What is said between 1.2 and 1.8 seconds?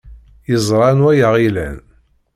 aɣ-ilan.